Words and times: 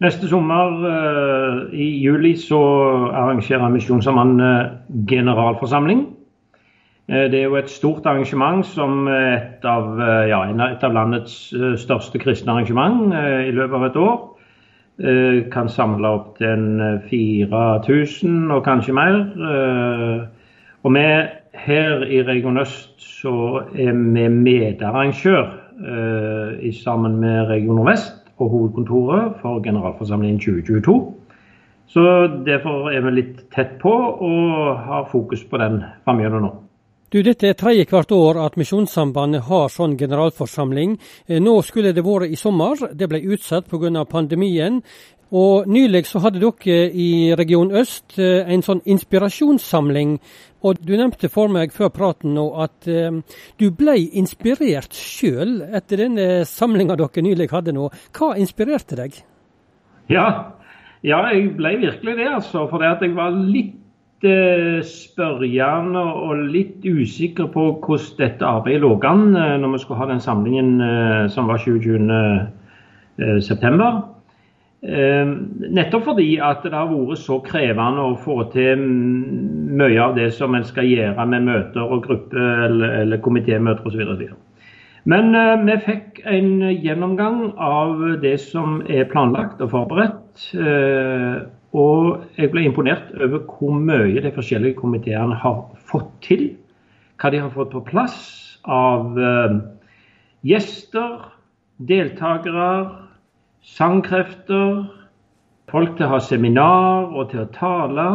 Neste 0.00 0.28
sommer, 0.28 0.78
i 1.76 1.86
juli, 2.00 2.32
så 2.40 2.56
arrangerer 3.12 3.68
Misjonssambandet 3.68 4.70
generalforsamling. 5.08 6.06
Det 7.06 7.34
er 7.36 7.42
jo 7.42 7.58
et 7.58 7.68
stort 7.68 8.06
arrangement 8.08 8.64
som 8.64 9.10
et 9.12 9.66
av, 9.68 9.98
ja, 10.30 10.38
et 10.70 10.86
av 10.86 10.94
landets 10.96 11.34
største 11.82 12.20
kristne 12.22 12.54
arrangement 12.54 13.12
i 13.12 13.52
løpet 13.52 13.76
av 13.76 13.84
et 13.90 13.98
år. 14.00 14.16
Kan 15.52 15.68
samle 15.68 16.14
opp 16.16 16.30
til 16.38 16.64
4000 17.10 18.54
og 18.56 18.64
kanskje 18.64 18.96
mer. 18.96 19.18
Og 20.80 20.96
vi 20.96 21.04
her 21.66 22.06
i 22.08 22.22
Region 22.24 22.62
Øst 22.62 23.04
så 23.20 23.66
er 23.74 23.92
vi 23.92 24.24
medarrangør 24.32 25.44
sammen 26.80 27.20
med 27.20 27.52
Region 27.52 27.76
Nordvest 27.76 28.19
og 28.40 28.50
hovedkontoret 28.54 29.38
for 29.42 29.60
generalforsamlingen 29.64 30.40
2022. 30.40 30.96
Så 31.90 32.02
Derfor 32.46 32.90
er 32.94 33.02
vi 33.06 33.14
litt 33.18 33.46
tett 33.54 33.78
på 33.82 33.92
og 33.92 34.76
har 34.86 35.08
fokus 35.10 35.42
på 35.44 35.58
den 35.58 35.80
framover 36.04 36.44
nå. 36.44 36.50
Du, 37.10 37.18
Dette 37.26 37.48
er 37.48 37.56
tredje 37.58 37.88
hvert 37.90 38.12
år 38.14 38.36
at 38.38 38.54
Misjonssambandet 38.54 39.48
har 39.48 39.64
sånn 39.74 39.96
generalforsamling. 39.98 40.92
Nå 41.42 41.54
skulle 41.66 41.90
det 41.90 42.04
vært 42.06 42.30
i 42.30 42.38
sommer, 42.38 42.78
det 42.94 43.08
ble 43.10 43.18
utsatt 43.34 43.66
pga. 43.66 44.04
pandemien. 44.06 44.78
Og 45.30 45.68
Nylig 45.70 46.08
så 46.10 46.18
hadde 46.24 46.40
dere 46.42 46.90
i 46.90 47.34
Region 47.38 47.70
Øst 47.70 48.18
en 48.18 48.64
sånn 48.66 48.80
inspirasjonssamling 48.84 50.16
og 50.66 50.80
Du 50.84 50.92
nevnte 50.92 51.30
for 51.32 51.48
meg 51.52 51.72
før 51.72 51.88
praten 51.94 52.34
nå 52.36 52.46
at 52.60 52.88
eh, 52.90 53.14
du 53.60 53.70
ble 53.72 53.96
inspirert 54.20 54.92
sjøl 54.96 55.62
etter 55.64 56.04
denne 56.04 56.44
samlinga 56.48 56.98
dere 57.00 57.24
nylig 57.24 57.48
hadde 57.52 57.72
nå. 57.76 57.88
Hva 58.16 58.34
inspirerte 58.40 58.98
deg? 58.98 59.16
Ja, 60.12 60.26
ja 61.06 61.22
jeg 61.32 61.54
ble 61.56 61.76
virkelig 61.80 62.16
det, 62.18 62.28
altså. 62.28 62.66
For 62.68 62.84
jeg 62.84 63.14
var 63.16 63.32
litt 63.32 64.26
eh, 64.26 64.84
spørrende 64.84 66.04
og 66.28 66.44
litt 66.52 66.84
usikker 66.84 67.48
på 67.54 67.70
hvordan 67.80 68.16
dette 68.20 68.44
arbeidet 68.44 68.84
lå 68.84 68.98
an 69.08 69.30
eh, 69.32 69.56
når 69.62 69.76
vi 69.78 69.82
skulle 69.84 70.02
ha 70.02 70.10
den 70.12 70.24
samlingen 70.24 70.76
eh, 70.84 71.24
som 71.32 71.48
var 71.48 71.64
20. 71.64 72.04
Eh, 74.80 75.26
nettopp 75.68 76.06
fordi 76.06 76.38
at 76.40 76.62
det 76.64 76.72
har 76.72 76.88
vært 76.88 77.20
så 77.20 77.36
krevende 77.44 78.00
å 78.00 78.14
få 78.16 78.46
til 78.54 78.80
mye 78.80 79.98
av 80.00 80.14
det 80.16 80.30
som 80.32 80.54
en 80.56 80.64
skal 80.64 80.88
gjøre 80.88 81.26
med 81.28 81.44
møter 81.50 81.84
og 81.84 82.06
gruppe- 82.06 82.46
eller, 82.64 82.94
eller 83.02 83.20
komitémøter 83.20 83.90
osv. 83.90 84.30
Men 85.08 85.36
uh, 85.36 85.60
vi 85.64 85.76
fikk 85.84 86.22
en 86.28 86.64
gjennomgang 86.72 87.50
av 87.56 88.00
det 88.20 88.34
som 88.40 88.80
er 88.88 89.08
planlagt 89.12 89.60
og 89.64 89.72
forberedt. 89.72 90.48
Uh, 90.56 91.44
og 91.76 92.24
jeg 92.40 92.50
ble 92.52 92.64
imponert 92.64 93.12
over 93.20 93.44
hvor 93.48 93.76
mye 93.76 94.20
de 94.24 94.32
forskjellige 94.32 94.80
komiteene 94.80 95.36
har 95.44 95.60
fått 95.92 96.10
til. 96.24 96.46
Hva 97.20 97.32
de 97.32 97.44
har 97.44 97.52
fått 97.52 97.72
på 97.76 97.84
plass 97.84 98.16
av 98.64 99.12
gjester, 100.44 101.20
deltakere 101.88 102.66
sangkrefter, 103.62 104.84
folk 105.70 105.96
til 105.96 106.06
å 106.06 106.14
ha 106.14 106.20
seminar 106.24 107.10
og 107.14 107.30
til 107.32 107.44
å 107.44 107.50
tale. 107.54 108.06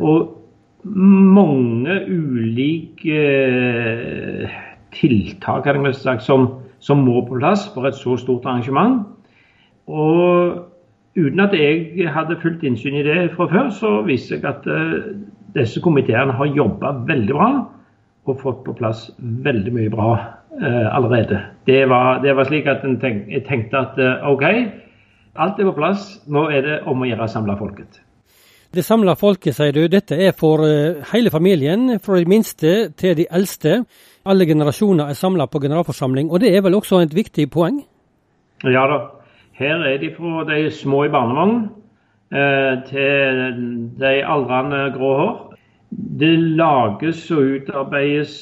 Og 0.00 0.36
mange 0.84 1.98
ulike 2.08 3.20
eh, 3.20 4.58
tiltak 4.94 5.68
sagt, 5.94 6.22
som, 6.22 6.48
som, 6.78 7.04
må 7.04 7.26
på 7.26 7.38
plass 7.38 7.68
for 7.74 7.86
et 7.86 7.94
så 7.94 8.16
stort 8.16 8.46
arrangement. 8.46 9.04
Og 9.86 10.66
uten 11.16 11.40
at 11.40 11.52
jeg 11.52 12.08
hadde 12.08 12.40
fullt 12.40 12.62
innsyn 12.62 12.96
i 12.96 13.04
det 13.04 13.32
fra 13.34 13.48
før, 13.50 13.70
så 13.70 14.00
viser 14.06 14.38
jeg 14.38 14.46
at 14.46 14.66
uh, 14.70 15.10
disse 15.54 15.80
komiteene 15.82 16.32
har 16.32 16.46
jobba 16.46 16.94
veldig 17.06 17.34
bra 17.34 17.50
og 18.28 18.38
fått 18.40 18.62
på 18.64 18.76
plass 18.78 19.08
veldig 19.18 19.72
mye 19.74 19.90
bra 19.90 20.39
allerede. 20.58 21.40
Det 21.66 21.88
var, 21.88 22.22
det 22.22 22.36
var, 22.36 22.44
slik 22.44 22.66
at 22.66 22.82
tenk, 23.00 23.28
jeg 23.30 23.44
tenkte 23.46 23.78
at 23.78 23.98
uh, 23.98 24.30
OK, 24.32 24.44
alt 25.36 25.58
er 25.58 25.68
på 25.68 25.74
plass. 25.76 26.06
Nå 26.26 26.48
er 26.50 26.64
det 26.66 26.78
om 26.90 27.02
å 27.02 27.08
gjøre 27.08 27.26
å 27.26 27.30
samle 27.30 27.56
folket. 27.58 28.00
Det 28.74 28.84
samla 28.86 29.16
folket, 29.18 29.54
sier 29.54 29.74
du. 29.74 29.84
Dette 29.90 30.18
er 30.18 30.34
for 30.36 30.64
uh, 30.66 31.00
hele 31.12 31.30
familien, 31.30 31.98
fra 32.02 32.18
de 32.18 32.30
minste 32.30 32.90
til 32.98 33.16
de 33.18 33.28
eldste. 33.30 33.84
Alle 34.26 34.46
generasjoner 34.46 35.10
er 35.10 35.18
samla 35.18 35.46
på 35.46 35.62
generalforsamling, 35.62 36.30
og 36.30 36.42
det 36.42 36.54
er 36.54 36.64
vel 36.66 36.78
også 36.78 37.00
et 37.04 37.14
viktig 37.14 37.48
poeng? 37.50 37.80
Ja 38.66 38.84
da. 38.90 39.00
Her 39.60 39.84
er 39.86 39.98
de 40.00 40.10
fra 40.16 40.44
de 40.48 40.70
små 40.72 41.04
i 41.04 41.12
barnevogn 41.12 41.56
til 42.88 43.40
de 44.00 44.12
aldrende 44.24 44.78
grå 44.94 45.10
hår. 45.18 45.32
Det 45.90 46.30
lages 46.56 47.26
og 47.34 47.56
utarbeides 47.58 48.34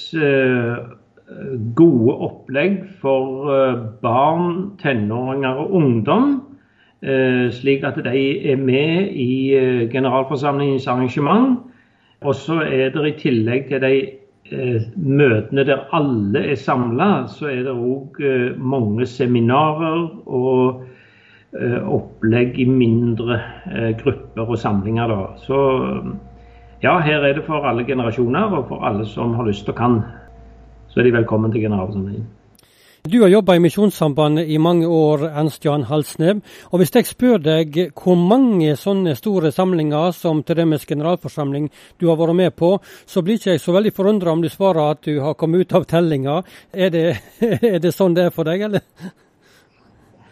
gode 1.77 2.15
opplegg 2.25 2.83
for 3.03 3.51
eh, 3.53 3.81
barn, 4.03 4.79
tenåringer 4.81 5.61
og 5.65 5.75
ungdom. 5.75 6.31
Eh, 7.03 7.49
slik 7.55 7.85
at 7.87 8.01
de 8.05 8.23
er 8.51 8.57
med 8.57 9.13
i 9.13 9.55
eh, 9.55 9.89
generalforsamlingens 9.93 10.87
arrangement. 10.87 11.59
Og 12.21 12.35
så 12.35 12.63
er 12.65 12.91
det 12.95 13.05
i 13.07 13.19
tillegg 13.19 13.69
til 13.69 13.85
de 13.85 13.93
møtene 14.97 15.63
der 15.69 15.85
alle 15.93 16.41
er 16.51 16.57
samla, 16.57 17.27
så 17.29 17.51
er 17.53 17.67
det 17.67 17.75
òg 17.77 18.17
mange 18.57 19.05
seminarer 19.07 20.07
og 20.25 20.87
opplegg 21.93 22.57
i 22.57 22.65
mindre 22.65 23.37
grupper 24.01 24.49
og 24.49 24.59
samlinger. 24.59 25.13
Da. 25.13 25.37
Så 25.45 25.61
ja, 26.83 26.97
her 27.05 27.29
er 27.29 27.37
det 27.37 27.45
for 27.45 27.69
alle 27.69 27.85
generasjoner 27.85 28.57
og 28.57 28.73
for 28.73 28.89
alle 28.89 29.05
som 29.07 29.37
har 29.37 29.47
lyst 29.47 29.69
og 29.69 29.77
kan 29.77 30.01
så 30.99 31.03
er 31.03 31.07
de 31.07 31.13
velkommen 31.15 31.53
til 31.55 31.63
generalforsamlingen. 31.63 32.25
Du 33.07 33.21
har 33.23 33.29
jobba 33.31 33.55
i 33.55 33.61
Misjonssambandet 33.63 34.49
i 34.51 34.57
mange 34.59 34.87
år, 34.87 35.29
Ernst 35.31 35.63
Jan 35.65 35.85
Halsnev. 35.87 36.41
Og 36.73 36.81
hvis 36.81 36.91
jeg 36.91 37.07
spør 37.07 37.39
deg 37.39 37.77
hvor 37.95 38.17
mange 38.19 38.75
sånne 38.75 39.15
store 39.15 39.53
samlinger 39.55 40.11
som 40.11 40.43
til 40.43 40.59
generalforsamling 40.59 41.71
du 42.01 42.09
har 42.09 42.19
vært 42.19 42.35
med 42.35 42.51
på, 42.59 42.81
så 43.07 43.23
blir 43.23 43.39
ikke 43.39 43.55
jeg 43.55 43.61
så 43.61 43.77
veldig 43.77 43.93
forundra 43.95 44.33
om 44.33 44.43
du 44.43 44.49
svarer 44.49 44.91
at 44.91 45.05
du 45.07 45.21
har 45.23 45.39
kommet 45.39 45.61
ut 45.61 45.75
av 45.79 45.87
tellinga. 45.87 46.43
Er 46.75 46.91
det, 46.91 47.07
er 47.63 47.79
det 47.79 47.95
sånn 47.95 48.19
det 48.19 48.27
er 48.27 48.35
for 48.35 48.43
deg, 48.45 48.67
eller? 48.67 48.83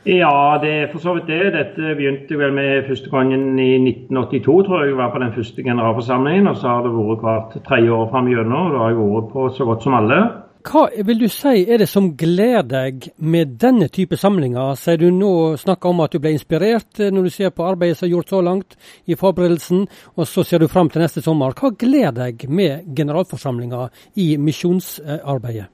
Ja, 0.07 0.59
det 0.63 0.71
er 0.71 0.91
for 0.91 1.03
så 1.03 1.15
vidt 1.15 1.31
det. 1.31 1.53
Dette 1.55 1.95
begynte 1.95 2.39
vel 2.39 2.53
med 2.55 2.87
første 2.87 3.11
gangen 3.11 3.55
i 3.59 3.73
1982, 3.79 4.59
tror 4.67 4.85
jeg 4.85 4.99
var 4.99 5.15
på 5.15 5.23
den 5.23 5.33
første 5.35 5.63
generalforsamlingen. 5.63 6.51
Og 6.51 6.59
så 6.59 6.75
har 6.75 6.83
det 6.83 6.93
vært 6.95 7.25
hvert 7.25 7.57
tredje 7.71 7.91
år 7.91 8.11
fram 8.11 8.29
igjennom. 8.31 8.75
Da 8.75 8.85
har 8.85 8.93
jeg 8.93 9.01
vært 9.01 9.33
på 9.33 9.49
så 9.55 9.67
godt 9.71 9.87
som 9.87 9.97
alle. 9.99 10.21
Hva 10.67 10.89
vil 11.07 11.21
du 11.21 11.29
si 11.31 11.61
er 11.63 11.79
det 11.79 11.87
som 11.87 12.09
gleder 12.19 12.65
deg 12.67 13.05
med 13.23 13.53
denne 13.63 13.87
type 13.93 14.17
samlinger? 14.19 14.75
Sier 14.75 14.99
du 14.99 15.13
nå 15.15 15.55
snakker 15.61 15.93
om 15.93 16.03
at 16.03 16.17
du 16.17 16.19
ble 16.23 16.33
inspirert 16.35 16.99
eh, 16.99 17.13
når 17.15 17.29
du 17.29 17.35
ser 17.37 17.53
på 17.55 17.67
arbeidet 17.69 18.01
som 18.01 18.09
er 18.09 18.15
gjort 18.17 18.33
så 18.33 18.41
langt 18.43 18.75
i 19.07 19.15
forberedelsen, 19.19 19.85
og 20.17 20.27
så 20.27 20.43
ser 20.43 20.65
du 20.65 20.67
fram 20.73 20.91
til 20.91 21.05
neste 21.05 21.23
sommer. 21.23 21.55
Hva 21.55 21.71
gleder 21.79 22.17
deg 22.19 22.49
med 22.51 22.89
generalforsamlinga 22.99 23.85
i 24.19 24.33
misjonsarbeidet? 24.43 25.69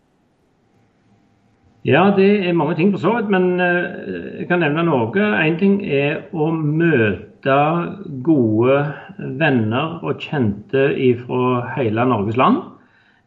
Ja, 1.89 2.05
det 2.15 2.29
er 2.47 2.55
mange 2.55 2.77
ting 2.79 2.93
for 2.93 3.01
så 3.01 3.15
vidt, 3.17 3.33
men 3.33 3.57
eh, 3.65 4.43
jeg 4.43 4.51
kan 4.51 4.61
nevne 4.61 4.85
noe. 4.91 5.31
Én 5.41 5.57
ting 5.63 5.81
er 5.89 6.27
å 6.37 6.51
møte 6.53 7.57
gode 8.29 8.77
venner 9.41 10.05
og 10.05 10.21
kjente 10.21 10.91
fra 11.25 11.73
hele 11.79 12.07
Norges 12.13 12.37
land. 12.37 12.61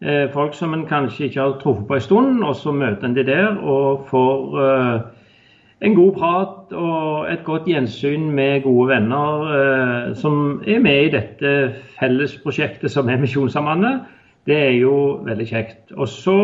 Eh, 0.06 0.28
folk 0.30 0.54
som 0.54 0.74
en 0.74 0.86
kanskje 0.86 1.26
ikke 1.26 1.42
har 1.42 1.54
truffet 1.62 1.88
på 1.88 1.96
en 1.98 2.02
stund, 2.02 2.44
og 2.44 2.56
så 2.56 2.72
møter 2.72 3.08
en 3.08 3.16
de 3.16 3.24
der 3.26 3.56
og 3.58 4.04
får 4.10 4.60
eh, 4.62 5.00
en 5.82 5.96
god 5.96 6.12
prat 6.14 6.76
og 6.78 7.32
et 7.32 7.42
godt 7.44 7.66
gjensyn 7.66 8.28
med 8.38 8.62
gode 8.68 8.92
venner 8.92 9.48
eh, 9.56 10.14
som 10.16 10.62
er 10.68 10.84
med 10.84 11.08
i 11.08 11.10
dette 11.16 11.56
fellesprosjektet 11.98 12.94
som 12.94 13.10
er 13.10 13.18
Misjonssambandet. 13.18 14.06
Det 14.46 14.60
er 14.68 14.78
jo 14.78 14.94
veldig 15.26 15.50
kjekt. 15.50 15.92
Og 15.98 16.08
så 16.08 16.38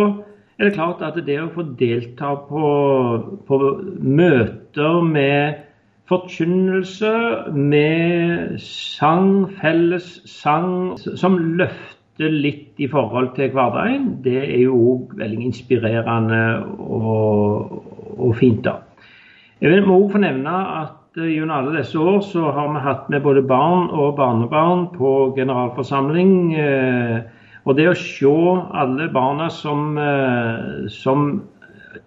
er 0.57 0.65
det 0.65 0.73
klart 0.73 1.05
at 1.05 1.21
det 1.25 1.37
å 1.43 1.51
få 1.53 1.67
delta 1.77 2.33
på, 2.49 2.65
på 3.45 3.63
møter 4.01 5.01
med 5.05 5.61
forkynnelse, 6.09 7.13
med 7.53 8.57
sang, 8.65 9.51
felles 9.61 10.15
sang, 10.25 10.97
som 10.97 11.37
løfter 11.61 12.00
litt 12.29 12.79
i 12.81 12.87
forhold 12.91 13.31
til 13.37 13.51
hverdagen, 13.55 14.07
det 14.23 14.37
er 14.43 14.63
jo 14.65 14.77
òg 14.93 15.15
veldig 15.19 15.45
inspirerende 15.49 16.41
og, 16.77 17.77
og, 18.17 18.33
fint. 18.37 18.63
da. 18.65 18.79
Jeg 19.61 19.83
må 19.85 19.97
òg 20.03 20.15
få 20.15 20.21
nevne 20.21 20.53
at 20.53 21.17
uh, 21.17 21.27
gjennom 21.27 21.55
alle 21.57 21.77
disse 21.79 21.99
år 21.99 22.21
så 22.25 22.51
har 22.53 22.71
vi 22.73 22.83
hatt 22.85 23.09
med 23.13 23.23
både 23.25 23.43
barn 23.45 23.89
og 23.89 24.15
barnebarn 24.19 24.87
på 24.95 25.33
generalforsamling. 25.37 26.35
Uh, 26.57 27.21
og 27.65 27.77
det 27.77 27.89
å 27.91 27.97
se 27.97 28.35
alle 28.73 29.09
barna 29.13 29.49
som, 29.53 29.97
uh, 29.97 30.87
som 30.89 31.41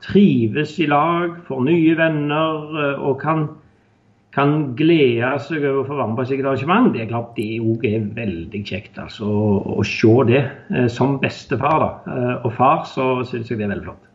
trives 0.04 0.78
i 0.82 0.88
lag, 0.90 1.38
får 1.46 1.66
nye 1.66 1.94
venner 1.98 2.98
og 2.98 3.20
kan 3.22 3.46
kan 4.34 4.54
glede 4.78 5.30
seg 5.42 5.62
over 5.62 5.82
å 5.82 5.86
få 5.88 5.98
være 5.98 6.10
med 6.10 6.18
på 6.18 6.24
et 6.24 6.30
slikt 6.32 6.48
arrangement, 6.48 6.88
det 6.94 7.04
er 7.04 7.12
klart 7.12 7.36
det 7.38 7.50
òg 7.62 7.84
er 7.86 8.08
veldig 8.16 8.62
kjekt. 8.66 8.98
altså 8.98 9.28
Å, 9.30 9.52
å 9.78 9.86
se 9.86 10.16
det. 10.30 10.42
Som 10.92 11.20
bestefar 11.22 11.78
da, 11.82 11.92
og 12.42 12.50
far 12.58 12.82
så 12.90 13.12
syns 13.28 13.52
jeg 13.52 13.60
det 13.60 13.68
er 13.68 13.76
veldig 13.76 13.86
flott. 13.86 14.10